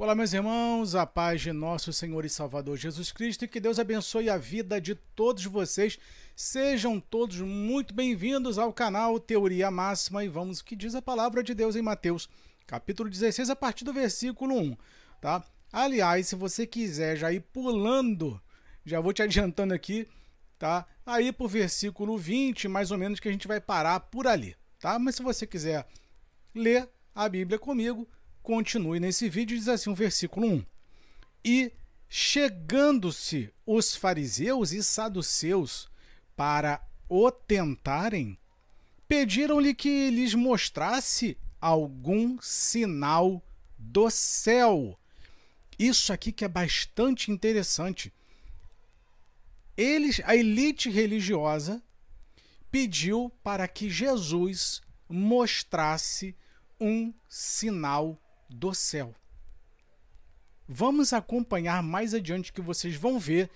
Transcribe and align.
Olá, 0.00 0.14
meus 0.14 0.32
irmãos, 0.32 0.94
a 0.94 1.04
paz 1.04 1.40
de 1.40 1.52
nosso 1.52 1.92
Senhor 1.92 2.24
e 2.24 2.28
Salvador 2.28 2.76
Jesus 2.76 3.10
Cristo 3.10 3.44
e 3.44 3.48
que 3.48 3.58
Deus 3.58 3.80
abençoe 3.80 4.30
a 4.30 4.36
vida 4.36 4.80
de 4.80 4.94
todos 4.94 5.44
vocês. 5.44 5.98
Sejam 6.36 7.00
todos 7.00 7.40
muito 7.40 7.92
bem-vindos 7.92 8.58
ao 8.58 8.72
canal 8.72 9.18
Teoria 9.18 9.72
Máxima 9.72 10.22
e 10.22 10.28
vamos 10.28 10.60
o 10.60 10.64
que 10.64 10.76
diz 10.76 10.94
a 10.94 11.02
palavra 11.02 11.42
de 11.42 11.52
Deus 11.52 11.74
em 11.74 11.82
Mateus, 11.82 12.28
capítulo 12.64 13.10
16, 13.10 13.50
a 13.50 13.56
partir 13.56 13.84
do 13.84 13.92
versículo 13.92 14.56
1, 14.56 14.76
tá? 15.20 15.44
Aliás, 15.72 16.28
se 16.28 16.36
você 16.36 16.64
quiser 16.64 17.16
já 17.16 17.32
ir 17.32 17.40
pulando, 17.40 18.40
já 18.84 19.00
vou 19.00 19.12
te 19.12 19.20
adiantando 19.20 19.74
aqui, 19.74 20.06
tá? 20.60 20.86
Aí 21.04 21.32
pro 21.32 21.48
versículo 21.48 22.16
20, 22.16 22.68
mais 22.68 22.92
ou 22.92 22.98
menos, 22.98 23.18
que 23.18 23.28
a 23.28 23.32
gente 23.32 23.48
vai 23.48 23.60
parar 23.60 23.98
por 23.98 24.28
ali, 24.28 24.54
tá? 24.78 24.96
Mas 24.96 25.16
se 25.16 25.24
você 25.24 25.44
quiser 25.44 25.88
ler 26.54 26.88
a 27.12 27.28
Bíblia 27.28 27.58
comigo, 27.58 28.08
continue 28.42 29.00
nesse 29.00 29.28
vídeo, 29.28 29.56
diz 29.56 29.68
assim 29.68 29.90
o 29.90 29.94
versículo 29.94 30.46
1. 30.46 30.66
E 31.44 31.72
chegando-se 32.08 33.52
os 33.66 33.94
fariseus 33.94 34.72
e 34.72 34.82
saduceus 34.82 35.88
para 36.36 36.80
o 37.08 37.30
tentarem, 37.30 38.38
pediram-lhe 39.06 39.74
que 39.74 40.10
lhes 40.10 40.34
mostrasse 40.34 41.36
algum 41.60 42.40
sinal 42.40 43.42
do 43.76 44.10
céu. 44.10 44.98
Isso 45.78 46.12
aqui 46.12 46.32
que 46.32 46.44
é 46.44 46.48
bastante 46.48 47.30
interessante. 47.30 48.12
Eles, 49.76 50.20
a 50.24 50.34
elite 50.34 50.90
religiosa 50.90 51.82
pediu 52.70 53.30
para 53.42 53.66
que 53.68 53.88
Jesus 53.88 54.82
mostrasse 55.08 56.36
um 56.80 57.14
sinal 57.28 58.20
do 58.48 58.74
céu. 58.74 59.14
Vamos 60.66 61.12
acompanhar 61.12 61.82
mais 61.82 62.12
adiante 62.12 62.52
que 62.52 62.60
vocês 62.60 62.94
vão 62.94 63.18
ver 63.18 63.50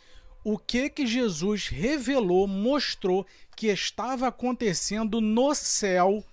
o 0.45 0.59
que 0.59 0.89
que 0.89 1.07
Jesus 1.07 1.69
revelou, 1.69 2.49
mostrou 2.49 3.27
que 3.57 3.69
estava 3.69 4.29
acontecendo 4.29 5.21
no 5.21 5.55
céu 5.55 6.25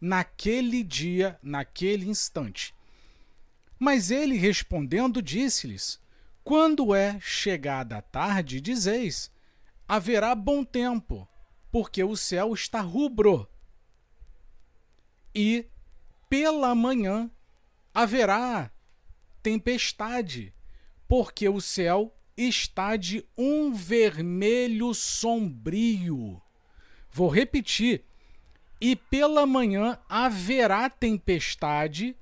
naquele 0.00 0.82
dia, 0.82 1.38
naquele 1.42 2.08
instante. 2.08 2.74
Mas 3.78 4.10
ele 4.10 4.36
respondendo 4.36 5.20
disse-lhes: 5.20 6.00
Quando 6.42 6.94
é 6.94 7.18
chegada 7.20 7.98
a 7.98 8.02
tarde, 8.02 8.60
dizeis: 8.60 9.30
haverá 9.86 10.34
bom 10.34 10.64
tempo, 10.64 11.28
porque 11.70 12.02
o 12.02 12.16
céu 12.16 12.54
está 12.54 12.80
rubro. 12.80 13.48
E 15.34 15.66
pela 16.28 16.74
manhã 16.74 17.30
haverá 18.02 18.70
tempestade, 19.42 20.54
porque 21.08 21.48
o 21.48 21.60
céu 21.60 22.16
está 22.36 22.94
de 22.94 23.26
um 23.36 23.72
vermelho 23.72 24.94
sombrio. 24.94 26.40
Vou 27.10 27.28
repetir. 27.28 28.04
E 28.80 28.94
pela 28.94 29.44
manhã 29.44 29.98
haverá 30.08 30.88
tempestade, 30.88 32.16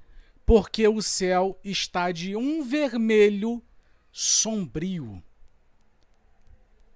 porque 0.46 0.88
o 0.88 1.02
céu 1.02 1.60
está 1.62 2.10
de 2.10 2.34
um 2.34 2.64
vermelho 2.64 3.62
sombrio. 4.10 5.22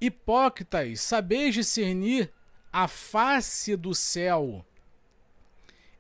Hipócritas, 0.01 1.03
sabeis 1.03 1.53
discernir 1.53 2.33
a 2.73 2.89
face 2.89 3.77
do 3.77 3.95
céu 3.95 4.65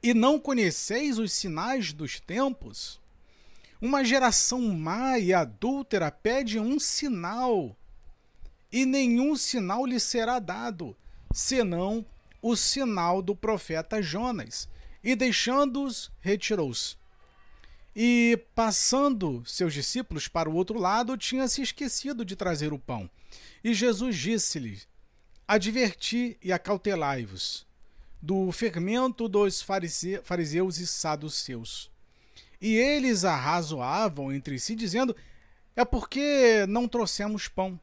e 0.03 0.15
não 0.15 0.39
conheceis 0.39 1.19
os 1.19 1.33
sinais 1.33 1.93
dos 1.93 2.19
tempos? 2.19 3.01
Uma 3.81 4.05
geração 4.05 4.61
má 4.61 5.19
e 5.19 5.33
adúltera 5.33 6.11
pede 6.11 6.59
um 6.59 6.79
sinal, 6.79 7.77
e 8.71 8.85
nenhum 8.85 9.37
sinal 9.37 9.87
lhe 9.87 9.99
será 9.99 10.39
dado, 10.39 10.97
senão 11.33 12.05
o 12.43 12.57
sinal 12.57 13.21
do 13.21 13.35
profeta 13.35 14.03
Jonas. 14.03 14.69
E 15.03 15.17
deixando-os, 15.17 16.11
retirou-se. 16.21 16.97
E 17.97 18.39
passando 18.55 19.43
seus 19.47 19.73
discípulos 19.73 20.29
para 20.29 20.49
o 20.49 20.55
outro 20.55 20.79
lado, 20.79 21.17
tinha 21.17 21.49
se 21.49 21.63
esquecido 21.63 22.25
de 22.25 22.37
trazer 22.37 22.73
o 22.73 22.79
pão. 22.79 23.11
E 23.65 23.75
Jesus 23.75 24.17
disse-lhes: 24.17 24.87
Adverti 25.49 26.39
e 26.43 26.53
acautelai-vos 26.53 27.70
do 28.21 28.53
fermento 28.53 29.29
dos 29.29 29.63
fariseus 29.63 30.79
e 30.79 30.87
saduceus. 30.87 31.91
E 32.61 32.77
eles 32.77 33.25
arrazoavam 33.25 34.33
entre 34.33 34.59
si, 34.59 34.75
dizendo: 34.75 35.17
É 35.75 35.85
porque 35.85 36.67
não 36.69 36.87
trouxemos 36.87 37.49
pão. 37.49 37.81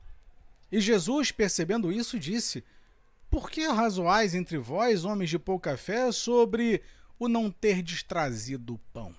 E 0.71 0.79
Jesus, 0.79 1.31
percebendo 1.31 1.91
isso, 1.91 2.19
disse: 2.19 2.63
Por 3.29 3.49
que 3.49 3.63
arrazoais 3.63 4.35
entre 4.35 4.57
vós, 4.57 5.03
homens 5.03 5.29
de 5.29 5.39
pouca 5.39 5.75
fé, 5.75 6.11
sobre 6.11 6.81
o 7.17 7.27
não 7.27 7.49
ter 7.49 7.83
trazido 8.03 8.79
pão? 8.93 9.15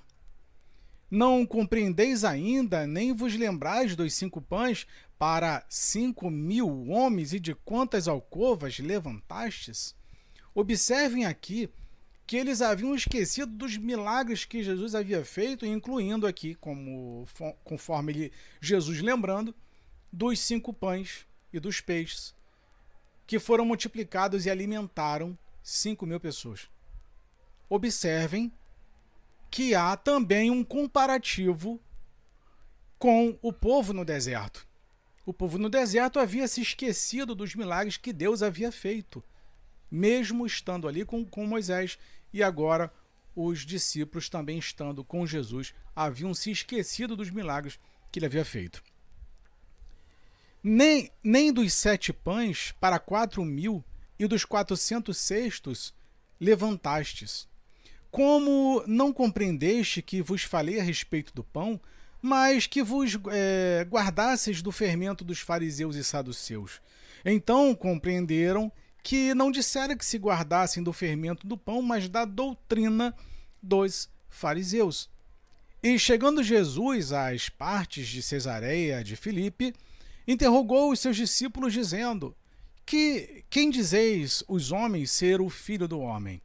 Não 1.11 1.47
compreendeis 1.47 2.23
ainda, 2.23 2.87
nem 2.87 3.15
vos 3.15 3.35
lembrais 3.35 3.97
dos 3.97 4.13
cinco 4.13 4.43
pães 4.43 4.87
para 5.19 5.65
cinco 5.69 6.31
mil 6.31 6.89
homens 6.91 7.33
e 7.33 7.41
de 7.41 7.55
quantas 7.55 8.07
alcovas 8.07 8.79
levantastes? 8.79 9.98
Observem 10.59 11.25
aqui 11.25 11.71
que 12.27 12.37
eles 12.37 12.61
haviam 12.61 12.93
esquecido 12.93 13.53
dos 13.53 13.77
milagres 13.77 14.45
que 14.45 14.61
Jesus 14.61 14.93
havia 14.93 15.25
feito, 15.25 15.65
incluindo 15.65 16.27
aqui, 16.27 16.57
como 16.57 17.25
conforme 17.63 18.13
ele, 18.13 18.33
Jesus 18.61 19.01
lembrando, 19.01 19.55
dos 20.13 20.41
cinco 20.41 20.73
pães 20.73 21.25
e 21.53 21.61
dos 21.61 21.81
peixes, 21.81 22.35
que 23.25 23.39
foram 23.39 23.65
multiplicados 23.65 24.47
e 24.47 24.51
alimentaram 24.51 25.39
cinco 25.63 26.05
mil 26.05 26.19
pessoas. 26.19 26.69
Observem 27.69 28.53
que 29.53 29.77
há 29.77 29.97
também 29.97 30.51
um 30.51 30.65
comparativo 30.65 31.81
com 32.99 33.39
o 33.41 33.53
povo 33.53 33.93
no 33.93 34.05
deserto. 34.05 34.67
O 35.25 35.33
povo 35.33 35.57
no 35.57 35.71
deserto 35.71 36.19
havia 36.19 36.49
se 36.49 36.61
esquecido 36.61 37.33
dos 37.33 37.55
milagres 37.55 37.97
que 37.97 38.13
Deus 38.13 38.43
havia 38.43 38.73
feito 38.73 39.23
mesmo 39.91 40.47
estando 40.47 40.89
ali 40.89 41.05
com, 41.05 41.25
com 41.25 41.47
Moisés, 41.47 41.99
e 42.33 42.43
agora 42.43 42.93
os 43.35 43.65
discípulos 43.65 44.29
também 44.29 44.59
estando 44.59 45.05
com 45.05 45.27
Jesus 45.27 45.73
haviam 45.95 46.35
se 46.35 46.51
esquecido 46.51 47.17
dos 47.17 47.31
milagres 47.31 47.79
que 48.11 48.19
ele 48.19 48.27
havia 48.27 48.45
feito. 48.45 48.83
Nem, 50.63 51.11
nem 51.23 51.53
dos 51.53 51.73
sete 51.73 52.13
pães 52.13 52.73
para 52.81 52.99
quatro 52.99 53.45
mil 53.45 53.85
e 54.19 54.27
dos 54.27 54.45
quatrocentos 54.45 55.17
cestos 55.19 55.95
levantastes. 56.41 57.49
Como 58.11 58.83
não 58.87 59.13
compreendeste 59.13 60.03
que 60.03 60.21
vos 60.21 60.43
falei 60.43 60.81
a 60.81 60.83
respeito 60.83 61.33
do 61.33 61.45
pão, 61.45 61.81
mas 62.21 62.67
que 62.67 62.83
vos 62.83 63.17
é, 63.31 63.87
guardasseis 63.89 64.61
do 64.61 64.73
fermento 64.73 65.25
dos 65.25 65.39
fariseus 65.39 65.95
e 65.95 66.03
saduceus. 66.03 66.81
Então 67.25 67.75
compreenderam 67.75 68.73
que 69.09 69.33
não 69.33 69.51
disseram 69.51 69.97
que 69.97 70.05
se 70.05 70.19
guardassem 70.19 70.83
do 70.83 70.93
fermento 70.93 71.47
do 71.47 71.57
pão, 71.57 71.81
mas 71.81 72.11
da 72.11 72.27
doutrina 72.27 73.17
dos 73.63 74.07
fariseus. 74.29 75.09
E 75.83 75.99
chegando 75.99 76.43
Jesus 76.43 77.11
às 77.11 77.49
partes 77.49 78.07
de 78.07 78.21
Cesareia 78.21 79.03
de 79.03 79.17
Filipe, 79.17 79.73
interrogou 80.27 80.93
os 80.93 81.01
seus 81.01 81.17
discípulos, 81.17 81.73
dizendo: 81.73 82.37
Que 82.85 83.47
quem 83.49 83.71
dizeis 83.71 84.45
os 84.47 84.73
homens 84.73 85.11
ser 85.11 85.41
o 85.41 85.49
filho 85.49 85.89
do 85.89 86.01
homem? 86.01 86.43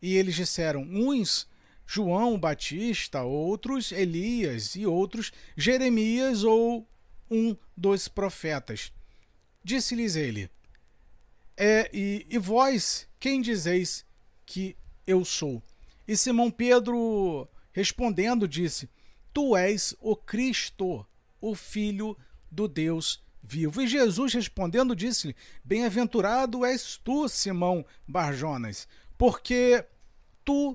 E 0.00 0.16
eles 0.16 0.34
disseram: 0.34 0.80
Uns 0.80 1.46
João 1.86 2.40
Batista, 2.40 3.24
outros 3.24 3.92
Elias 3.92 4.74
e 4.74 4.86
outros 4.86 5.32
Jeremias 5.54 6.44
ou 6.44 6.88
um 7.30 7.54
dos 7.76 8.08
profetas. 8.08 8.90
Disse-lhes 9.62 10.16
ele: 10.16 10.50
é, 11.62 11.90
e, 11.92 12.26
e 12.30 12.38
vós, 12.38 13.06
quem 13.18 13.42
dizeis 13.42 14.02
que 14.46 14.74
eu 15.06 15.26
sou? 15.26 15.62
E 16.08 16.16
Simão 16.16 16.50
Pedro, 16.50 17.46
respondendo, 17.70 18.48
disse: 18.48 18.88
Tu 19.30 19.54
és 19.54 19.94
o 20.00 20.16
Cristo, 20.16 21.06
o 21.38 21.54
Filho 21.54 22.16
do 22.50 22.66
Deus 22.66 23.22
vivo. 23.42 23.82
E 23.82 23.86
Jesus 23.86 24.32
respondendo 24.32 24.96
disse-lhe: 24.96 25.36
Bem-aventurado 25.62 26.64
és 26.64 26.96
tu, 26.96 27.28
Simão 27.28 27.84
Barjonas, 28.08 28.88
porque 29.18 29.84
tu 30.42 30.74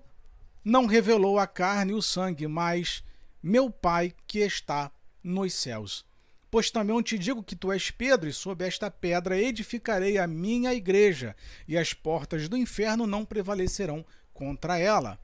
não 0.64 0.86
revelou 0.86 1.40
a 1.40 1.48
carne 1.48 1.94
e 1.94 1.96
o 1.96 2.02
sangue, 2.02 2.48
mas 2.48 3.04
meu 3.42 3.72
Pai 3.72 4.14
que 4.28 4.38
está 4.38 4.92
nos 5.24 5.52
céus. 5.56 6.06
Pois 6.50 6.72
também 6.72 7.02
te 7.02 7.18
digo 7.18 7.44
que 7.44 7.56
tu 7.56 7.72
és 7.72 7.92
Pedro, 7.92 8.30
e 8.30 8.34
sob 8.34 8.64
esta 8.66 8.90
pedra 8.90 9.38
edificarei 9.38 10.18
a 10.18 10.28
minha 10.28 10.74
igreja, 10.74 11.36
e 11.68 11.78
as 11.78 11.94
portas 11.94 12.48
do 12.48 12.56
inferno 12.56 13.06
não 13.06 13.26
prevalecerão 13.26 14.06
contra 14.34 14.78
ela. 14.78 15.20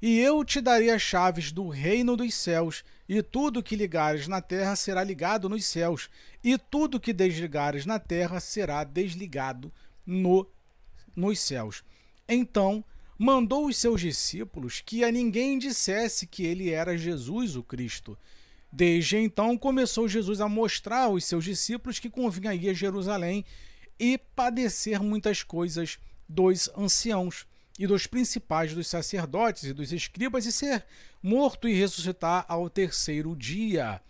E 0.00 0.18
eu 0.20 0.44
te 0.44 0.60
darei 0.60 0.90
as 0.90 1.02
chaves 1.02 1.50
do 1.50 1.68
reino 1.68 2.16
dos 2.16 2.32
céus, 2.34 2.84
e 3.08 3.22
tudo 3.22 3.62
que 3.62 3.74
ligares 3.74 4.28
na 4.28 4.40
terra 4.40 4.76
será 4.76 5.02
ligado 5.02 5.48
nos 5.48 5.64
céus, 5.64 6.08
e 6.42 6.56
tudo 6.56 7.00
que 7.00 7.12
desligares 7.12 7.84
na 7.84 7.98
terra 7.98 8.38
será 8.38 8.84
desligado 8.84 9.72
no, 10.06 10.46
nos 11.16 11.40
céus. 11.40 11.82
Então 12.28 12.84
mandou 13.18 13.66
os 13.66 13.76
seus 13.76 14.00
discípulos 14.00 14.80
que 14.80 15.02
a 15.02 15.10
ninguém 15.10 15.58
dissesse 15.58 16.26
que 16.26 16.44
ele 16.46 16.70
era 16.70 16.96
Jesus 16.96 17.56
o 17.56 17.62
Cristo. 17.64 18.16
Desde 18.70 19.16
então 19.16 19.56
começou 19.56 20.06
Jesus 20.06 20.40
a 20.40 20.48
mostrar 20.48 21.04
aos 21.04 21.24
seus 21.24 21.44
discípulos 21.44 21.98
que 21.98 22.10
convinha 22.10 22.54
ir 22.54 22.68
a 22.68 22.74
Jerusalém 22.74 23.44
e 23.98 24.18
padecer 24.18 25.02
muitas 25.02 25.42
coisas 25.42 25.98
dos 26.28 26.70
anciãos 26.76 27.46
e 27.78 27.86
dos 27.86 28.06
principais 28.06 28.74
dos 28.74 28.88
sacerdotes 28.88 29.64
e 29.64 29.72
dos 29.72 29.92
escribas 29.92 30.44
e 30.44 30.52
ser 30.52 30.84
morto 31.22 31.68
e 31.68 31.74
ressuscitar 31.74 32.44
ao 32.48 32.68
terceiro 32.68 33.34
dia. 33.34 34.00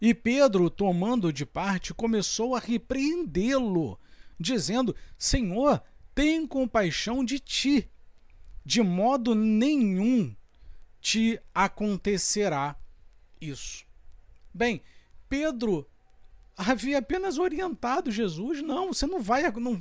E 0.00 0.14
Pedro, 0.14 0.70
tomando 0.70 1.32
de 1.32 1.44
parte, 1.44 1.92
começou 1.92 2.54
a 2.54 2.60
repreendê-lo, 2.60 3.98
dizendo: 4.38 4.94
Senhor, 5.18 5.82
tem 6.14 6.46
compaixão 6.46 7.24
de 7.24 7.38
ti. 7.38 7.90
De 8.64 8.82
modo 8.82 9.34
nenhum 9.34 10.34
te 11.00 11.40
acontecerá 11.54 12.76
isso. 13.40 13.85
Bem, 14.56 14.82
Pedro 15.28 15.86
havia 16.56 16.98
apenas 16.98 17.38
orientado 17.38 18.10
Jesus: 18.10 18.62
não, 18.62 18.92
você 18.92 19.06
não 19.06 19.20
vai, 19.20 19.50
não, 19.52 19.80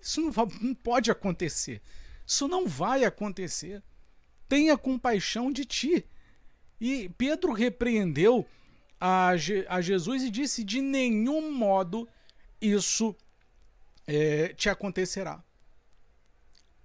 isso 0.00 0.20
não, 0.20 0.32
vai, 0.32 0.46
não 0.60 0.74
pode 0.74 1.10
acontecer. 1.10 1.80
Isso 2.26 2.48
não 2.48 2.66
vai 2.66 3.04
acontecer. 3.04 3.82
Tenha 4.48 4.76
compaixão 4.76 5.52
de 5.52 5.64
ti. 5.64 6.04
E 6.80 7.08
Pedro 7.10 7.52
repreendeu 7.52 8.44
a, 9.00 9.30
a 9.68 9.80
Jesus 9.80 10.24
e 10.24 10.30
disse: 10.30 10.64
de 10.64 10.80
nenhum 10.80 11.52
modo 11.52 12.08
isso 12.60 13.14
é, 14.08 14.48
te 14.54 14.68
acontecerá. 14.68 15.42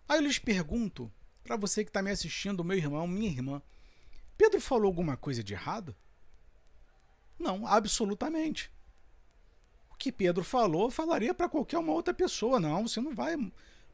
Aí 0.07 0.19
eu 0.19 0.23
lhes 0.23 0.37
pergunto, 0.37 1.11
para 1.43 1.55
você 1.55 1.83
que 1.83 1.89
está 1.89 2.03
me 2.03 2.11
assistindo, 2.11 2.63
meu 2.63 2.77
irmão, 2.77 3.07
minha 3.07 3.29
irmã, 3.29 3.61
Pedro 4.37 4.61
falou 4.61 4.87
alguma 4.87 5.17
coisa 5.17 5.43
de 5.43 5.53
errado? 5.53 5.95
Não, 7.41 7.65
absolutamente. 7.65 8.71
O 9.89 9.95
que 9.95 10.11
Pedro 10.11 10.43
falou, 10.43 10.89
falaria 10.91 11.33
para 11.33 11.49
qualquer 11.49 11.79
uma 11.79 11.93
outra 11.93 12.13
pessoa. 12.13 12.59
Não, 12.59 12.87
você 12.87 13.01
não 13.01 13.13
vai 13.13 13.35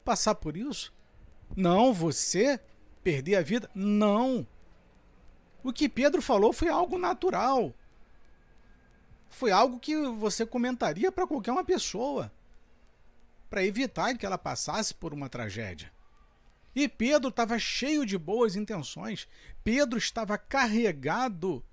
passar 0.04 0.34
por 0.34 0.56
isso. 0.56 0.92
Não, 1.56 1.92
você 1.92 2.60
perder 3.02 3.36
a 3.36 3.42
vida. 3.42 3.70
Não. 3.74 4.46
O 5.62 5.72
que 5.72 5.88
Pedro 5.88 6.22
falou 6.22 6.52
foi 6.52 6.68
algo 6.68 6.98
natural. 6.98 7.74
Foi 9.28 9.50
algo 9.50 9.78
que 9.78 9.96
você 9.96 10.46
comentaria 10.46 11.12
para 11.12 11.26
qualquer 11.26 11.52
uma 11.52 11.64
pessoa, 11.64 12.32
para 13.50 13.64
evitar 13.64 14.16
que 14.16 14.24
ela 14.24 14.38
passasse 14.38 14.94
por 14.94 15.12
uma 15.12 15.28
tragédia. 15.28 15.92
E 16.74 16.88
Pedro 16.88 17.28
estava 17.28 17.58
cheio 17.58 18.06
de 18.06 18.16
boas 18.16 18.56
intenções. 18.56 19.28
Pedro 19.64 19.98
estava 19.98 20.38
carregado 20.38 21.64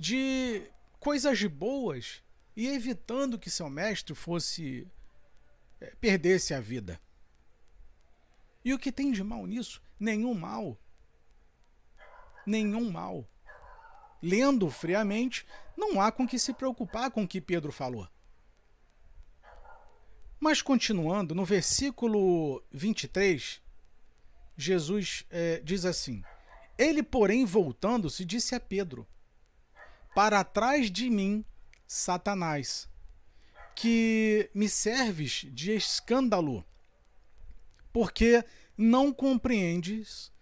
de 0.00 0.62
coisas 0.98 1.44
boas 1.44 2.22
e 2.56 2.66
evitando 2.68 3.38
que 3.38 3.50
seu 3.50 3.68
mestre 3.68 4.14
fosse 4.14 4.88
é, 5.78 5.94
perdesse 6.00 6.54
a 6.54 6.60
vida. 6.60 6.98
E 8.64 8.72
o 8.72 8.78
que 8.78 8.90
tem 8.90 9.12
de 9.12 9.22
mal 9.22 9.44
nisso? 9.44 9.82
Nenhum 9.98 10.32
mal. 10.32 10.78
Nenhum 12.46 12.90
mal. 12.90 13.28
Lendo 14.22 14.70
friamente, 14.70 15.46
não 15.76 16.00
há 16.00 16.10
com 16.10 16.26
que 16.26 16.38
se 16.38 16.54
preocupar 16.54 17.10
com 17.10 17.24
o 17.24 17.28
que 17.28 17.38
Pedro 17.38 17.70
falou. 17.70 18.08
Mas 20.40 20.62
continuando, 20.62 21.34
no 21.34 21.44
versículo 21.44 22.64
23, 22.72 23.60
Jesus 24.56 25.26
é, 25.28 25.60
diz 25.60 25.84
assim: 25.84 26.22
Ele, 26.78 27.02
porém, 27.02 27.44
voltando-se, 27.44 28.24
disse 28.24 28.54
a 28.54 28.60
Pedro: 28.60 29.06
para 30.14 30.42
trás 30.44 30.90
de 30.90 31.08
mim, 31.08 31.44
Satanás, 31.86 32.88
que 33.74 34.50
me 34.54 34.68
serves 34.68 35.46
de 35.52 35.72
escândalo, 35.72 36.64
porque 37.92 38.44
não 38.76 39.12
compreendes 39.12 40.32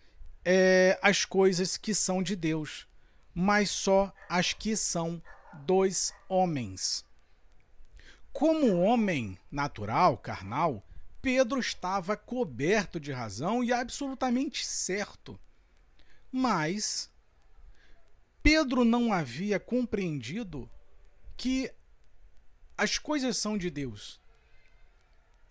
é, 0.44 0.98
as 1.02 1.24
coisas 1.24 1.76
que 1.76 1.94
são 1.94 2.22
de 2.22 2.34
Deus, 2.34 2.86
mas 3.34 3.70
só 3.70 4.12
as 4.28 4.52
que 4.52 4.76
são 4.76 5.22
dos 5.66 6.12
homens. 6.28 7.04
Como 8.32 8.80
homem 8.80 9.38
natural, 9.50 10.16
carnal, 10.16 10.82
Pedro 11.20 11.58
estava 11.58 12.16
coberto 12.16 13.00
de 13.00 13.12
razão 13.12 13.62
e 13.64 13.72
absolutamente 13.72 14.64
certo. 14.64 15.38
Mas 16.30 17.10
Pedro 18.50 18.82
não 18.82 19.12
havia 19.12 19.60
compreendido 19.60 20.70
que 21.36 21.70
as 22.78 22.96
coisas 22.96 23.36
são 23.36 23.58
de 23.58 23.68
Deus. 23.68 24.18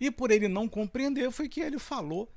E 0.00 0.10
por 0.10 0.32
ele 0.32 0.48
não 0.48 0.68
compreender, 0.68 1.30
foi 1.30 1.48
que 1.48 1.60
ele 1.60 1.78
falou 1.78 2.28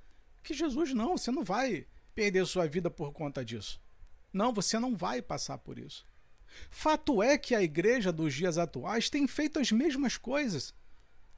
que 0.44 0.54
Jesus 0.54 0.94
não, 0.94 1.18
você 1.18 1.31
não 1.31 1.44
vai 1.44 1.88
perder 2.13 2.46
sua 2.46 2.68
vida 2.68 2.92
por 2.92 3.12
conta 3.12 3.44
disso. 3.44 3.81
Não, 4.31 4.54
você 4.54 4.78
não 4.78 4.96
vai 4.96 5.19
passar 5.19 5.58
por 5.58 5.80
isso. 5.80 6.06
Fato 6.69 7.24
é 7.24 7.40
que 7.40 7.56
a 7.56 7.64
igreja 7.64 8.12
dos 8.12 8.31
dias 8.31 8.60
atuais 8.60 9.10
tem 9.10 9.25
feito 9.25 9.57
as 9.57 9.72
mesmas 9.72 10.16
coisas, 10.16 10.75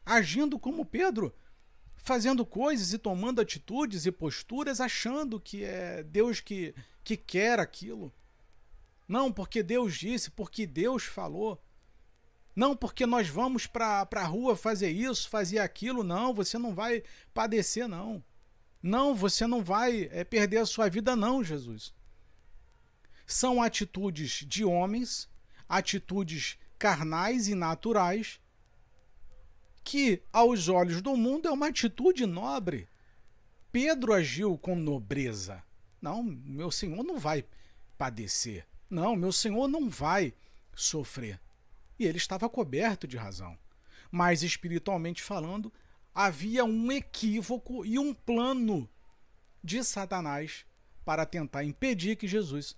agindo 0.06 0.60
como 0.60 0.86
Pedro, 0.86 1.34
fazendo 1.96 2.46
coisas 2.46 2.92
e 2.92 2.98
tomando 2.98 3.40
atitudes 3.40 4.06
e 4.06 4.12
posturas, 4.12 4.82
achando 4.82 5.40
que 5.40 5.64
é 5.64 6.04
Deus 6.04 6.42
que, 6.42 6.76
que 7.06 7.16
quer 7.16 7.58
aquilo. 7.58 8.14
Não, 9.08 9.32
porque 9.32 9.62
Deus 9.62 9.96
disse, 9.96 10.32
porque 10.32 10.66
Deus 10.66 11.04
falou. 11.04 11.62
Não, 12.56 12.76
porque 12.76 13.06
nós 13.06 13.28
vamos 13.28 13.66
para 13.66 14.08
a 14.12 14.26
rua 14.26 14.56
fazer 14.56 14.90
isso, 14.90 15.30
fazer 15.30 15.60
aquilo. 15.60 16.04
Não, 16.04 16.34
você 16.34 16.58
não 16.58 16.74
vai 16.74 17.04
padecer, 17.34 17.88
não. 17.88 18.24
Não, 18.82 19.16
você 19.16 19.48
não 19.48 19.64
vai 19.64 20.10
é, 20.12 20.24
perder 20.24 20.58
a 20.58 20.66
sua 20.66 20.90
vida, 20.90 21.16
não, 21.16 21.44
Jesus. 21.44 21.94
São 23.26 23.62
atitudes 23.62 24.46
de 24.46 24.66
homens, 24.66 25.30
atitudes 25.68 26.58
carnais 26.78 27.48
e 27.48 27.56
naturais, 27.56 28.40
que, 29.84 30.22
aos 30.32 30.68
olhos 30.68 31.02
do 31.02 31.16
mundo, 31.16 31.48
é 31.48 31.52
uma 31.52 31.68
atitude 31.68 32.26
nobre. 32.26 32.88
Pedro 33.72 34.14
agiu 34.14 34.58
com 34.58 34.76
nobreza. 34.76 35.64
Não, 36.02 36.22
meu 36.22 36.70
Senhor 36.70 37.04
não 37.04 37.18
vai 37.18 37.46
padecer. 37.98 38.68
Não, 38.94 39.16
meu 39.16 39.32
senhor 39.32 39.68
não 39.68 39.90
vai 39.90 40.36
sofrer. 40.76 41.42
E 41.98 42.06
ele 42.06 42.20
estava 42.20 42.48
coberto 42.48 43.08
de 43.08 43.18
razão. 43.18 43.58
Mas 44.12 44.44
espiritualmente 44.44 45.24
falando, 45.24 45.74
havia 46.14 46.64
um 46.64 46.92
equívoco 46.92 47.84
e 47.84 47.98
um 47.98 48.14
plano 48.14 48.88
de 49.64 49.84
Satanás 49.84 50.64
para 51.04 51.26
tentar 51.26 51.64
impedir 51.64 52.16
que 52.16 52.28
Jesus 52.28 52.78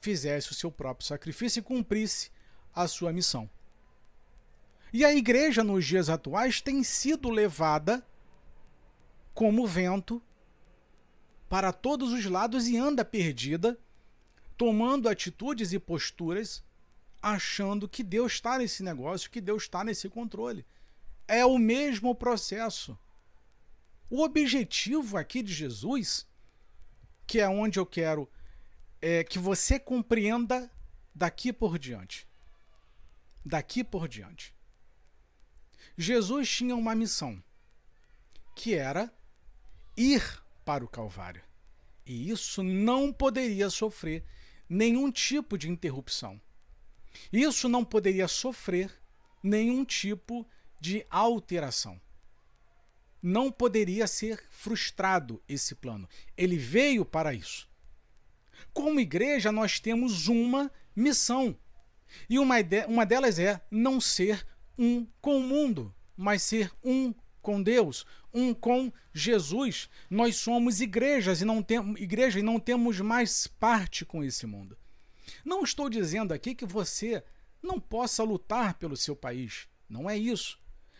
fizesse 0.00 0.50
o 0.50 0.54
seu 0.54 0.72
próprio 0.72 1.06
sacrifício 1.06 1.60
e 1.60 1.62
cumprisse 1.62 2.30
a 2.74 2.88
sua 2.88 3.12
missão. 3.12 3.50
E 4.90 5.04
a 5.04 5.12
igreja 5.12 5.62
nos 5.62 5.84
dias 5.84 6.08
atuais 6.08 6.62
tem 6.62 6.82
sido 6.82 7.28
levada 7.28 8.02
como 9.34 9.66
vento 9.66 10.22
para 11.50 11.70
todos 11.70 12.14
os 12.14 12.24
lados 12.24 12.66
e 12.66 12.78
anda 12.78 13.04
perdida 13.04 13.78
tomando 14.58 15.08
atitudes 15.08 15.72
e 15.72 15.78
posturas, 15.78 16.64
achando 17.22 17.88
que 17.88 18.02
Deus 18.02 18.32
está 18.32 18.58
nesse 18.58 18.82
negócio, 18.82 19.30
que 19.30 19.40
Deus 19.40 19.62
está 19.62 19.84
nesse 19.84 20.08
controle. 20.08 20.66
É 21.28 21.46
o 21.46 21.56
mesmo 21.58 22.12
processo. 22.14 22.98
O 24.10 24.22
objetivo 24.22 25.16
aqui 25.16 25.42
de 25.42 25.54
Jesus, 25.54 26.26
que 27.26 27.38
é 27.38 27.48
onde 27.48 27.78
eu 27.78 27.86
quero 27.86 28.28
é, 29.00 29.22
que 29.22 29.38
você 29.38 29.78
compreenda 29.78 30.68
daqui 31.14 31.52
por 31.52 31.78
diante. 31.78 32.26
Daqui 33.44 33.84
por 33.84 34.08
diante. 34.08 34.52
Jesus 35.96 36.50
tinha 36.50 36.74
uma 36.74 36.94
missão, 36.94 37.42
que 38.56 38.74
era 38.74 39.12
ir 39.96 40.42
para 40.64 40.84
o 40.84 40.88
Calvário. 40.88 41.42
E 42.04 42.30
isso 42.30 42.62
não 42.62 43.12
poderia 43.12 43.70
sofrer 43.70 44.24
nenhum 44.68 45.10
tipo 45.10 45.56
de 45.56 45.68
interrupção. 45.70 46.40
Isso 47.32 47.68
não 47.68 47.84
poderia 47.84 48.28
sofrer 48.28 48.92
nenhum 49.42 49.84
tipo 49.84 50.46
de 50.80 51.04
alteração. 51.10 52.00
Não 53.20 53.50
poderia 53.50 54.06
ser 54.06 54.44
frustrado 54.50 55.42
esse 55.48 55.74
plano. 55.74 56.08
Ele 56.36 56.56
veio 56.56 57.04
para 57.04 57.34
isso. 57.34 57.68
Como 58.72 59.00
igreja, 59.00 59.50
nós 59.50 59.80
temos 59.80 60.28
uma 60.28 60.70
missão. 60.94 61.56
E 62.28 62.38
uma, 62.38 62.56
uma 62.86 63.04
delas 63.04 63.38
é 63.38 63.60
não 63.70 64.00
ser 64.00 64.46
um 64.78 65.06
com 65.20 65.38
o 65.38 65.42
mundo, 65.42 65.94
mas 66.16 66.42
ser 66.42 66.72
um 66.82 67.12
com 67.42 67.62
Deus, 67.62 68.04
um 68.32 68.52
com 68.52 68.92
Jesus. 69.12 69.88
Nós 70.10 70.36
somos 70.36 70.80
igrejas 70.80 71.40
e 71.40 71.44
não 71.44 71.62
temos 71.62 72.00
igreja 72.00 72.38
e 72.38 72.42
não 72.42 72.60
temos 72.60 73.00
mais 73.00 73.46
parte 73.46 74.04
com 74.04 74.22
esse 74.22 74.46
mundo. 74.46 74.76
Não 75.44 75.62
estou 75.62 75.88
dizendo 75.88 76.32
aqui 76.32 76.54
que 76.54 76.66
você 76.66 77.22
não 77.62 77.80
possa 77.80 78.22
lutar 78.22 78.74
pelo 78.74 78.96
seu 78.96 79.16
país. 79.16 79.68
Não 79.88 80.08
é 80.08 80.16
isso. 80.16 80.58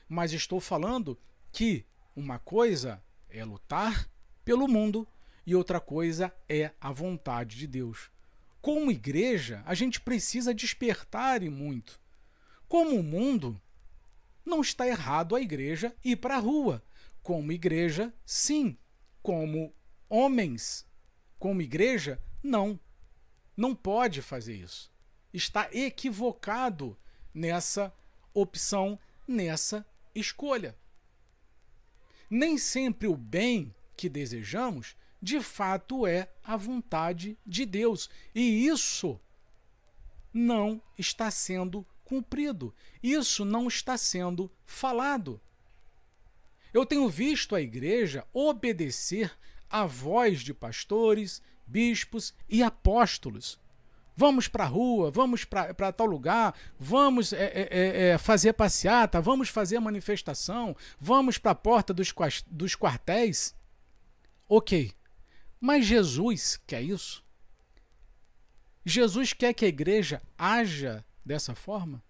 Mas 0.09 0.33
estou 0.33 0.61
falando 0.61 1.19
que 1.53 1.85
uma 2.17 2.39
coisa 2.39 3.03
é 3.29 3.45
lutar 3.45 4.09
pelo 4.45 4.67
mundo 4.67 5.07
e 5.47 5.55
outra 5.55 5.81
coisa 5.81 6.33
é 6.49 6.73
a 6.81 6.91
vontade 6.93 7.57
de 7.57 7.67
Deus. 7.67 8.11
Como 8.61 8.91
igreja, 8.91 9.63
a 9.65 9.75
gente 9.75 10.01
precisa 10.01 10.53
despertar 10.53 11.43
e 11.43 11.49
muito. 11.49 12.01
Como 12.67 12.99
o 12.99 13.03
mundo, 13.03 13.61
não 14.49 14.61
está 14.61 14.87
errado 14.87 15.37
a 15.37 15.41
igreja 15.41 15.95
ir 16.05 16.17
para 16.17 16.37
a 16.37 16.41
rua. 16.41 16.83
Como 17.23 17.53
igreja, 17.53 18.13
sim. 18.25 18.77
Como 19.23 19.73
homens, 20.09 20.87
como 21.39 21.63
igreja, 21.63 22.21
não. 22.43 22.81
Não 23.57 23.75
pode 23.75 24.23
fazer 24.23 24.55
isso. 24.55 24.91
Está 25.33 25.69
equivocado 25.73 26.99
nessa 27.35 27.95
opção, 28.33 28.99
nessa 29.27 29.87
escolha. 30.15 30.77
Nem 32.31 32.57
sempre 32.57 33.07
o 33.07 33.17
bem 33.17 33.75
que 33.97 34.09
desejamos 34.09 34.97
de 35.21 35.41
fato 35.41 36.07
é 36.07 36.31
a 36.43 36.57
vontade 36.57 37.37
de 37.45 37.67
Deus. 37.67 38.09
E 38.35 38.67
isso 38.67 39.21
não 40.33 40.81
está 40.97 41.31
sendo 41.31 41.87
cumprido. 42.09 42.75
Isso 43.03 43.45
não 43.45 43.69
está 43.69 43.99
sendo 43.99 44.51
falado. 44.65 45.39
Eu 46.73 46.87
tenho 46.87 47.07
visto 47.09 47.55
a 47.55 47.61
igreja 47.61 48.27
obedecer 48.33 49.31
à 49.69 49.85
voz 49.85 50.41
de 50.41 50.55
pastores, 50.55 51.43
bispos 51.67 52.33
e 52.49 52.63
apóstolos. 52.63 53.61
Vamos 54.17 54.49
para 54.49 54.65
a 54.65 54.67
rua, 54.67 55.11
vamos 55.11 55.45
para 55.45 55.93
tal 55.93 56.07
lugar, 56.07 56.55
vamos 56.79 57.33
é, 57.33 57.69
é, 57.71 58.09
é, 58.09 58.19
fazer 58.19 58.55
passeata, 58.55 59.21
vamos 59.21 59.49
fazer 59.49 59.79
manifestação, 59.79 60.75
vamos 60.99 61.39
para 61.39 61.53
a 61.53 61.55
porta 61.55 61.95
dos, 61.95 62.13
dos 62.51 62.75
quartéis. 62.75 63.55
Ok, 64.49 64.93
mas 65.61 65.85
Jesus 65.85 66.59
quer 66.67 66.83
isso? 66.83 67.23
Jesus 68.85 69.35
quer 69.35 69.53
que 69.53 69.67
a 69.67 69.69
igreja 69.69 70.23
haja 70.37 71.05
dessa 71.29 71.55
forma? 71.55 72.03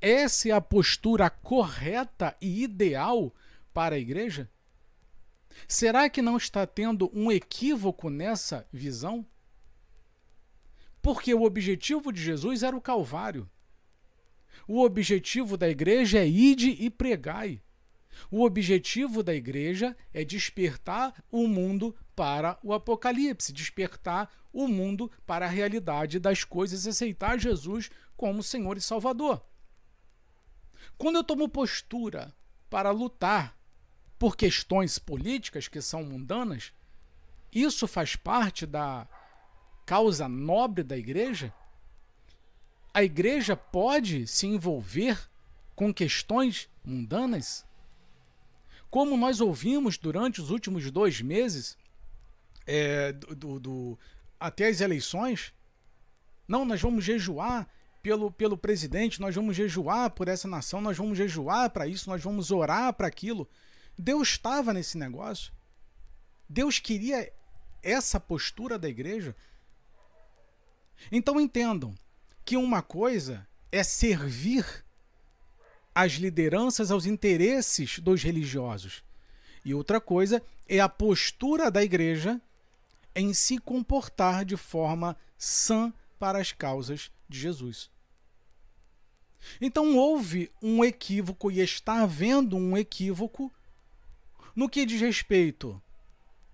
Essa 0.00 0.48
é 0.48 0.52
a 0.52 0.60
postura 0.60 1.30
correta 1.30 2.36
e 2.40 2.64
ideal 2.64 3.32
para 3.72 3.94
a 3.94 3.98
igreja? 3.98 4.50
Será 5.66 6.08
que 6.08 6.22
não 6.22 6.36
está 6.36 6.66
tendo 6.66 7.10
um 7.12 7.30
equívoco 7.30 8.08
nessa 8.08 8.66
visão? 8.72 9.26
Porque 11.02 11.32
o 11.34 11.42
objetivo 11.42 12.12
de 12.12 12.22
Jesus 12.22 12.62
era 12.62 12.76
o 12.76 12.80
Calvário. 12.80 13.48
O 14.66 14.82
objetivo 14.82 15.56
da 15.56 15.68
igreja 15.68 16.18
é 16.18 16.26
ide 16.26 16.70
e 16.70 16.90
pregai. 16.90 17.62
O 18.30 18.42
objetivo 18.42 19.22
da 19.22 19.34
igreja 19.34 19.96
é 20.12 20.24
despertar 20.24 21.24
o 21.30 21.46
mundo 21.46 21.94
para 22.16 22.58
o 22.62 22.72
Apocalipse, 22.72 23.52
despertar 23.52 24.30
o 24.52 24.66
mundo 24.66 25.10
para 25.24 25.46
a 25.46 25.48
realidade 25.48 26.18
das 26.18 26.42
coisas 26.44 26.86
aceitar 26.86 27.38
Jesus 27.38 27.90
como 28.18 28.42
Senhor 28.42 28.76
e 28.76 28.80
Salvador. 28.80 29.40
Quando 30.98 31.16
eu 31.16 31.24
tomo 31.24 31.48
postura 31.48 32.34
para 32.68 32.90
lutar 32.90 33.56
por 34.18 34.36
questões 34.36 34.98
políticas 34.98 35.68
que 35.68 35.80
são 35.80 36.02
mundanas, 36.02 36.72
isso 37.52 37.86
faz 37.86 38.16
parte 38.16 38.66
da 38.66 39.06
causa 39.86 40.28
nobre 40.28 40.82
da 40.82 40.98
igreja? 40.98 41.54
A 42.92 43.04
igreja 43.04 43.56
pode 43.56 44.26
se 44.26 44.48
envolver 44.48 45.30
com 45.76 45.94
questões 45.94 46.68
mundanas? 46.84 47.64
Como 48.90 49.16
nós 49.16 49.40
ouvimos 49.40 49.96
durante 49.96 50.40
os 50.40 50.50
últimos 50.50 50.90
dois 50.90 51.20
meses, 51.20 51.78
é, 52.66 53.12
do, 53.12 53.60
do, 53.60 53.98
até 54.40 54.66
as 54.66 54.80
eleições, 54.80 55.54
não, 56.48 56.64
nós 56.64 56.80
vamos 56.80 57.04
jejuar 57.04 57.68
pelo, 58.08 58.32
pelo 58.32 58.56
presidente, 58.56 59.20
nós 59.20 59.34
vamos 59.34 59.54
jejuar 59.54 60.08
por 60.12 60.28
essa 60.28 60.48
nação, 60.48 60.80
nós 60.80 60.96
vamos 60.96 61.18
jejuar 61.18 61.68
para 61.68 61.86
isso, 61.86 62.08
nós 62.08 62.22
vamos 62.22 62.50
orar 62.50 62.90
para 62.94 63.06
aquilo. 63.06 63.46
Deus 63.98 64.28
estava 64.28 64.72
nesse 64.72 64.96
negócio. 64.96 65.52
Deus 66.48 66.78
queria 66.78 67.30
essa 67.82 68.18
postura 68.18 68.78
da 68.78 68.88
igreja. 68.88 69.36
Então 71.12 71.38
entendam 71.38 71.94
que 72.46 72.56
uma 72.56 72.80
coisa 72.80 73.46
é 73.70 73.82
servir 73.82 74.64
às 75.94 76.12
lideranças, 76.12 76.90
aos 76.90 77.04
interesses 77.04 77.98
dos 77.98 78.22
religiosos. 78.22 79.04
E 79.62 79.74
outra 79.74 80.00
coisa 80.00 80.42
é 80.66 80.80
a 80.80 80.88
postura 80.88 81.70
da 81.70 81.84
igreja 81.84 82.40
em 83.14 83.34
se 83.34 83.58
comportar 83.58 84.46
de 84.46 84.56
forma 84.56 85.14
sã 85.36 85.92
para 86.18 86.38
as 86.38 86.52
causas 86.52 87.10
de 87.28 87.38
Jesus. 87.38 87.90
Então 89.60 89.96
houve 89.96 90.50
um 90.62 90.84
equívoco 90.84 91.50
e 91.50 91.60
está 91.60 92.02
havendo 92.02 92.56
um 92.56 92.76
equívoco 92.76 93.52
no 94.54 94.68
que 94.68 94.84
diz 94.84 95.00
respeito 95.00 95.80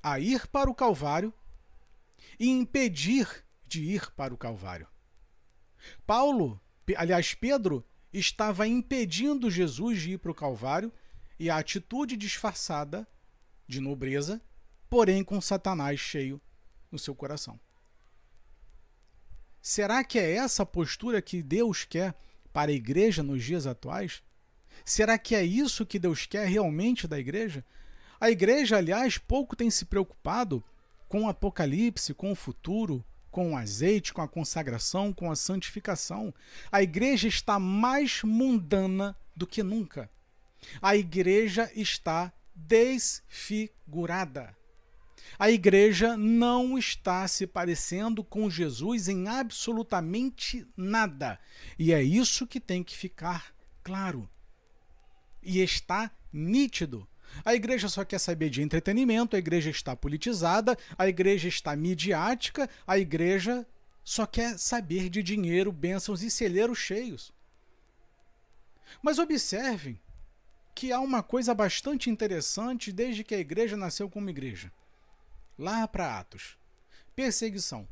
a 0.03 0.21
ir 0.21 0.47
para 0.49 0.71
o 0.71 0.75
Calvário 0.75 1.33
e 2.39 2.49
impedir 2.49 3.45
de 3.67 3.83
ir 3.83 4.11
para 4.13 4.35
o 4.35 4.37
Calvário. 4.37 4.87
Paulo, 6.07 6.61
aliás, 6.97 7.35
Pedro, 7.35 7.85
estava 8.13 8.67
impedindo 8.67 9.51
Jesus 9.51 10.01
de 10.01 10.13
ir 10.13 10.19
para 10.19 10.31
o 10.31 10.35
Calvário 10.35 10.93
e 11.39 11.51
a 11.51 11.57
atitude 11.57 12.17
disfarçada 12.17 13.09
de 13.67 13.81
nobreza, 13.81 14.41
porém 14.89 15.25
com 15.25 15.41
Satanás 15.41 15.99
cheio 15.99 16.41
no 16.91 16.99
seu 16.99 17.15
coração. 17.15 17.59
Será 19.61 20.05
que 20.05 20.19
é 20.19 20.37
essa 20.37 20.67
postura 20.67 21.23
que 21.23 21.43
Deus 21.43 21.85
quer 21.85 22.15
para 22.55 22.71
a 22.71 22.75
igreja 22.75 23.23
nos 23.23 23.45
dias 23.45 23.67
atuais? 23.67 24.23
Será 24.85 25.19
que 25.19 25.35
é 25.35 25.45
isso 25.45 25.85
que 25.85 25.99
Deus 25.99 26.25
quer 26.25 26.47
realmente 26.47 27.09
da 27.09 27.19
igreja? 27.19 27.65
A 28.21 28.31
igreja, 28.31 28.79
aliás, 28.79 29.19
pouco 29.19 29.57
tem 29.57 29.69
se 29.69 29.85
preocupado 29.85 30.63
com 31.09 31.25
o 31.25 31.29
Apocalipse, 31.29 32.15
com 32.15 32.31
o 32.31 32.37
futuro, 32.37 33.05
com 33.31 33.53
o 33.53 33.57
azeite, 33.57 34.15
com 34.15 34.23
a 34.23 34.29
consagração, 34.29 35.13
com 35.13 35.31
a 35.31 35.37
santificação. 35.37 36.33
A 36.71 36.81
igreja 36.81 37.27
está 37.27 37.59
mais 37.59 38.23
mundana 38.23 39.17
do 39.35 39.47
que 39.47 39.63
nunca. 39.63 40.09
A 40.81 40.97
igreja 40.97 41.71
está 41.75 42.33
desfigurada. 42.55 44.57
A 45.39 45.51
igreja 45.51 46.17
não 46.17 46.79
está 46.79 47.27
se 47.27 47.47
parecendo 47.47 48.23
com 48.23 48.49
Jesus 48.49 49.09
em 49.09 49.27
absolutamente 49.29 50.67
nada. 50.77 51.39
E 51.79 51.93
é 51.93 52.03
isso 52.03 52.47
que 52.47 52.61
tem 52.61 52.85
que 52.85 52.97
ficar 52.97 53.55
claro. 53.83 54.29
E 55.43 55.61
está 55.61 56.11
nítido. 56.33 57.07
A 57.45 57.55
igreja 57.55 57.89
só 57.89 58.05
quer 58.05 58.19
saber 58.19 58.49
de 58.49 58.63
entretenimento, 58.63 59.35
a 59.35 59.39
igreja 59.39 59.71
está 59.71 59.97
politizada, 59.97 60.79
a 60.97 61.09
igreja 61.09 61.49
está 61.49 61.75
midiática, 61.75 62.71
a 62.87 62.97
igreja 62.97 63.67
só 64.05 64.25
quer 64.25 64.57
saber 64.57 65.09
de 65.09 65.23
dinheiro, 65.23 65.73
bênçãos 65.73 66.23
e 66.23 66.31
celeiros 66.31 66.79
cheios. 66.79 67.33
Mas 69.03 69.19
observem 69.19 69.99
que 70.77 70.93
há 70.93 71.01
uma 71.01 71.23
coisa 71.23 71.55
bastante 71.55 72.09
interessante 72.09 72.93
desde 72.93 73.25
que 73.25 73.35
a 73.35 73.39
igreja 73.39 73.77
nasceu 73.77 74.09
como 74.09 74.31
igreja 74.31 74.71
lá 75.59 75.87
para 75.87 76.19
Atos. 76.19 76.59
Perseguição. 77.15 77.89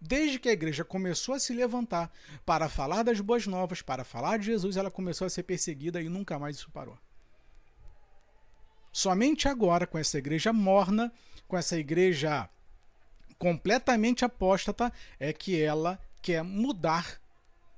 Desde 0.00 0.38
que 0.38 0.48
a 0.48 0.52
igreja 0.52 0.84
começou 0.84 1.34
a 1.34 1.40
se 1.40 1.52
levantar 1.52 2.12
para 2.46 2.68
falar 2.68 3.02
das 3.02 3.20
boas 3.20 3.46
novas, 3.46 3.82
para 3.82 4.04
falar 4.04 4.38
de 4.38 4.46
Jesus, 4.46 4.76
ela 4.76 4.90
começou 4.90 5.26
a 5.26 5.30
ser 5.30 5.42
perseguida 5.42 6.00
e 6.00 6.08
nunca 6.08 6.38
mais 6.38 6.56
isso 6.56 6.70
parou. 6.70 6.96
Somente 8.92 9.48
agora, 9.48 9.86
com 9.86 9.98
essa 9.98 10.18
igreja 10.18 10.52
morna, 10.52 11.12
com 11.46 11.56
essa 11.56 11.76
igreja 11.76 12.48
completamente 13.38 14.24
apóstata, 14.24 14.92
é 15.18 15.32
que 15.32 15.60
ela 15.60 16.00
quer 16.22 16.42
mudar 16.42 17.20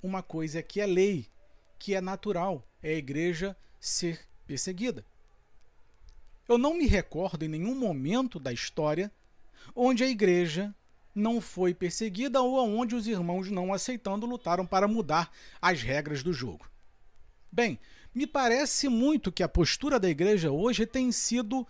uma 0.03 0.23
coisa 0.23 0.63
que 0.63 0.81
é 0.81 0.87
lei, 0.87 1.27
que 1.79 1.95
é 1.95 2.01
natural, 2.01 2.67
é 2.83 2.91
a 2.91 2.97
igreja 2.97 3.57
ser 3.79 4.27
perseguida. 4.47 5.05
Eu 6.51 6.59
não 6.59 6.77
me 6.77 6.85
recordo 6.85 7.45
em 7.45 7.49
nenhum 7.49 7.77
momento 7.77 8.41
da 8.41 8.53
história 8.53 9.09
onde 9.73 10.03
a 10.03 10.09
igreja 10.09 10.75
não 11.15 11.41
foi 11.41 11.73
perseguida 11.73 12.43
ou 12.43 12.59
aonde 12.59 12.97
os 12.97 13.07
irmãos 13.07 13.49
não 13.49 13.73
aceitando 13.73 14.27
lutaram 14.27 14.67
para 14.67 14.89
mudar 14.89 15.33
as 15.63 15.81
regras 15.81 16.25
do 16.25 16.33
jogo. 16.33 16.69
Bem, 17.53 17.79
me 18.13 18.27
parece 18.27 18.89
muito 18.89 19.31
que 19.31 19.45
a 19.45 19.49
postura 19.49 20.01
da 20.01 20.11
igreja 20.11 20.51
hoje 20.51 20.87
tem 20.87 21.13
sido 21.13 21.65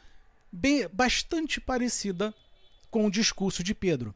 bem, 0.50 0.88
bastante 0.88 1.60
parecida 1.60 2.34
com 2.90 3.04
o 3.04 3.10
discurso 3.10 3.62
de 3.62 3.74
Pedro. 3.74 4.14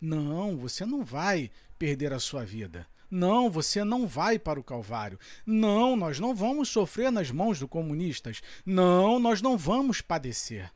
Não, 0.00 0.56
você 0.56 0.84
não 0.84 1.04
vai 1.04 1.52
perder 1.78 2.12
a 2.12 2.18
sua 2.18 2.44
vida. 2.44 2.84
Não, 3.10 3.50
você 3.50 3.82
não 3.82 4.06
vai 4.06 4.38
para 4.38 4.60
o 4.60 4.64
Calvário. 4.64 5.18
Não, 5.44 5.96
nós 5.96 6.20
não 6.20 6.34
vamos 6.34 6.68
sofrer 6.68 7.10
nas 7.10 7.30
mãos 7.30 7.58
dos 7.58 7.68
comunistas. 7.68 8.40
Não, 8.64 9.18
nós 9.18 9.42
não 9.42 9.58
vamos 9.58 10.00
padecer. 10.00 10.70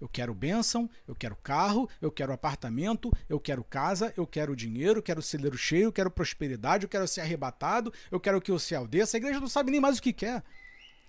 Eu 0.00 0.08
quero 0.08 0.34
bênção, 0.34 0.90
eu 1.08 1.14
quero 1.14 1.34
carro, 1.36 1.88
eu 2.02 2.12
quero 2.12 2.32
apartamento, 2.32 3.10
eu 3.28 3.40
quero 3.40 3.64
casa, 3.64 4.12
eu 4.16 4.26
quero 4.26 4.54
dinheiro, 4.54 4.98
eu 4.98 5.02
quero 5.02 5.22
celeiro 5.22 5.56
cheio, 5.56 5.84
eu 5.84 5.92
quero 5.92 6.10
prosperidade, 6.10 6.84
eu 6.84 6.88
quero 6.88 7.08
ser 7.08 7.22
arrebatado, 7.22 7.92
eu 8.10 8.20
quero 8.20 8.40
que 8.40 8.52
o 8.52 8.58
céu 8.58 8.86
desça. 8.86 9.16
A 9.16 9.18
igreja 9.18 9.40
não 9.40 9.48
sabe 9.48 9.70
nem 9.70 9.80
mais 9.80 9.98
o 9.98 10.02
que 10.02 10.12
quer. 10.12 10.44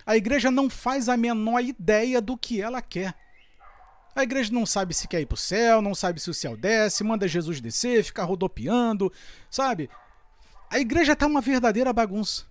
A 0.06 0.16
igreja 0.16 0.50
não 0.50 0.70
faz 0.70 1.10
a 1.10 1.18
menor 1.18 1.62
ideia 1.62 2.22
do 2.22 2.38
que 2.38 2.62
ela 2.62 2.82
quer. 2.82 3.14
A 4.16 4.24
igreja 4.24 4.52
não 4.54 4.66
sabe 4.66 4.94
se 4.94 5.08
quer 5.08 5.20
ir 5.22 5.26
para 5.26 5.36
o 5.36 5.38
céu, 5.38 5.82
não 5.82 5.94
sabe 5.94 6.20
se 6.22 6.30
o 6.30 6.34
céu 6.34 6.56
desce, 6.56 7.04
manda 7.04 7.28
Jesus 7.28 7.60
descer, 7.60 8.04
fica 8.04 8.24
rodopiando, 8.24 9.12
sabe? 9.48 9.90
A 10.70 10.80
igreja 10.80 11.14
está 11.14 11.26
uma 11.26 11.42
verdadeira 11.42 11.94
bagunça. 11.94 12.46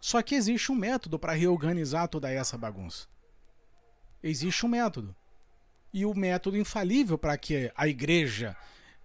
Só 0.00 0.20
que 0.22 0.34
existe 0.34 0.72
um 0.72 0.74
método 0.74 1.18
para 1.18 1.32
reorganizar 1.32 2.08
toda 2.08 2.30
essa 2.30 2.58
bagunça. 2.58 3.06
Existe 4.22 4.66
um 4.66 4.68
método 4.68 5.14
e 5.92 6.04
o 6.04 6.14
método 6.14 6.56
infalível 6.56 7.16
para 7.16 7.36
que 7.38 7.72
a 7.74 7.88
igreja 7.88 8.56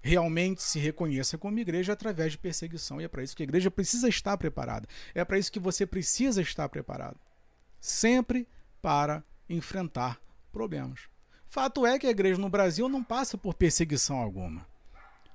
realmente 0.02 0.62
se 0.62 0.80
reconheça 0.80 1.38
como 1.38 1.60
igreja 1.60 1.92
é 1.92 1.94
através 1.94 2.34
de 2.34 2.38
perseguição. 2.38 3.00
E 3.00 3.06
é 3.06 3.08
para 3.08 3.24
isso 3.24 3.36
que 3.36 3.44
a 3.44 3.46
igreja 3.46 3.72
precisa 3.72 4.10
estar 4.10 4.38
preparada. 4.38 4.88
É 5.14 5.24
para 5.24 5.38
isso 5.38 5.52
que 5.52 5.60
você 5.60 5.86
precisa 5.86 6.42
estar 6.42 6.68
preparado. 6.70 7.18
Sempre 7.80 8.48
para 8.82 9.24
enfrentar 9.50 10.20
problemas. 10.52 11.02
Fato 11.48 11.86
é 11.86 12.00
que 12.00 12.08
a 12.08 12.12
igreja 12.12 12.42
no 12.42 12.50
Brasil 12.50 12.90
não 12.90 13.04
passa 13.04 13.38
por 13.38 13.54
perseguição 13.54 14.18
alguma. 14.18 14.66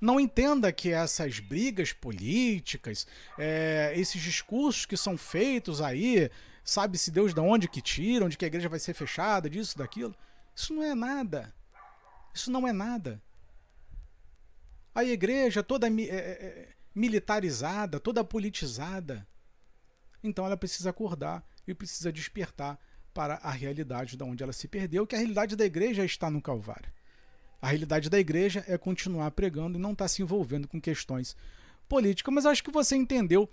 Não 0.01 0.21
entenda 0.21 0.73
que 0.73 0.93
essas 0.93 1.41
brigas 1.41 1.93
políticas, 1.93 3.07
é, 3.37 3.93
esses 3.97 4.23
discursos 4.23 4.87
que 4.87 4.97
são 4.97 5.17
feitos 5.17 5.81
aí, 5.81 6.31
sabe-se 6.63 7.11
Deus 7.11 7.35
de 7.35 7.41
onde 7.41 7.69
que 7.69 7.83
tiram, 7.83 8.29
de 8.29 8.37
que 8.37 8.45
a 8.45 8.49
igreja 8.49 8.69
vai 8.69 8.79
ser 8.79 8.95
fechada, 8.95 9.51
disso, 9.51 9.77
daquilo. 9.77 10.15
Isso 10.55 10.73
não 10.73 10.83
é 10.83 10.95
nada. 10.95 11.53
Isso 12.33 12.51
não 12.51 12.67
é 12.67 12.73
nada. 12.73 13.21
A 14.95 15.05
igreja 15.05 15.63
toda 15.63 15.89
é, 15.89 15.91
é, 15.91 16.17
é, 16.17 16.69
militarizada, 16.95 17.99
toda 17.99 18.25
politizada. 18.25 19.27
Então 20.23 20.45
ela 20.45 20.57
precisa 20.57 20.91
acordar 20.91 21.45
e 21.67 21.75
precisa 21.75 22.13
despertar 22.13 22.79
para 23.13 23.35
a 23.37 23.51
realidade 23.51 24.17
de 24.17 24.23
onde 24.23 24.43
ela 24.43 24.53
se 24.53 24.69
perdeu, 24.69 25.07
que 25.07 25.15
a 25.15 25.19
realidade 25.19 25.57
da 25.57 25.65
igreja 25.65 26.05
está 26.05 26.31
no 26.31 26.43
Calvário. 26.43 26.93
A 27.61 27.69
realidade 27.69 28.09
da 28.09 28.19
igreja 28.19 28.65
é 28.69 28.79
continuar 28.79 29.31
pregando 29.33 29.79
e 29.79 29.81
não 29.81 29.93
estar 29.93 30.05
tá 30.05 30.09
se 30.09 30.23
envolvendo 30.23 30.69
com 30.69 30.81
questões 30.81 31.37
políticas. 31.89 32.33
Mas 32.33 32.47
acho 32.47 32.63
que 32.63 32.71
você 32.71 32.95
entendeu 32.95 33.49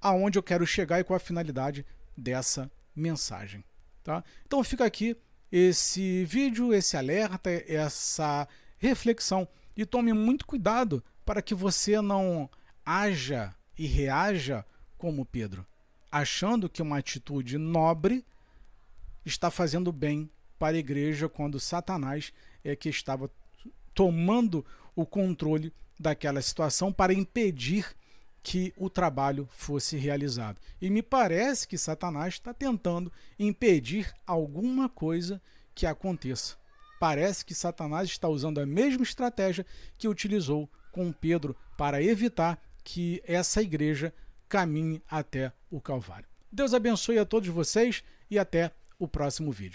aonde 0.00 0.38
eu 0.38 0.42
quero 0.42 0.66
chegar 0.66 1.00
e 1.00 1.04
qual 1.04 1.16
a 1.16 1.20
finalidade 1.20 1.84
dessa 2.16 2.70
mensagem. 2.94 3.64
Tá? 4.04 4.22
Então 4.46 4.62
fica 4.62 4.84
aqui 4.84 5.16
esse 5.50 6.24
vídeo, 6.24 6.72
esse 6.72 6.96
alerta, 6.96 7.50
essa 7.50 8.46
reflexão. 8.78 9.48
E 9.76 9.84
tome 9.84 10.12
muito 10.12 10.46
cuidado 10.46 11.02
para 11.24 11.42
que 11.42 11.54
você 11.54 12.00
não 12.00 12.48
haja 12.84 13.54
e 13.76 13.86
reaja 13.86 14.64
como 14.96 15.26
Pedro, 15.26 15.66
achando 16.10 16.68
que 16.68 16.80
uma 16.80 16.98
atitude 16.98 17.58
nobre 17.58 18.24
está 19.24 19.50
fazendo 19.50 19.92
bem 19.92 20.30
para 20.58 20.76
a 20.76 20.80
igreja 20.80 21.28
quando 21.28 21.60
Satanás 21.60 22.32
é 22.64 22.74
que 22.74 22.88
estava 22.88 23.30
tomando 23.94 24.64
o 24.94 25.06
controle 25.06 25.72
daquela 25.98 26.42
situação 26.42 26.92
para 26.92 27.12
impedir 27.12 27.86
que 28.42 28.72
o 28.76 28.88
trabalho 28.88 29.48
fosse 29.50 29.96
realizado. 29.96 30.60
E 30.80 30.88
me 30.88 31.02
parece 31.02 31.66
que 31.66 31.76
Satanás 31.76 32.34
está 32.34 32.54
tentando 32.54 33.12
impedir 33.38 34.14
alguma 34.24 34.88
coisa 34.88 35.42
que 35.74 35.84
aconteça. 35.84 36.56
Parece 37.00 37.44
que 37.44 37.54
Satanás 37.54 38.08
está 38.08 38.28
usando 38.28 38.60
a 38.60 38.66
mesma 38.66 39.02
estratégia 39.02 39.66
que 39.98 40.06
utilizou 40.06 40.70
com 40.92 41.12
Pedro 41.12 41.56
para 41.76 42.02
evitar 42.02 42.58
que 42.84 43.20
essa 43.26 43.60
igreja 43.60 44.14
caminhe 44.48 45.02
até 45.10 45.52
o 45.68 45.80
Calvário. 45.80 46.28
Deus 46.50 46.72
abençoe 46.72 47.18
a 47.18 47.26
todos 47.26 47.48
vocês 47.48 48.04
e 48.30 48.38
até 48.38 48.70
o 48.98 49.08
próximo 49.08 49.50
vídeo. 49.50 49.74